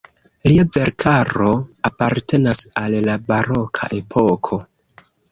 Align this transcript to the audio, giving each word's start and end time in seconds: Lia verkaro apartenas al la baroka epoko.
Lia 0.51 0.63
verkaro 0.77 1.49
apartenas 1.89 2.61
al 2.83 2.95
la 3.09 3.17
baroka 3.27 3.91
epoko. 3.99 4.59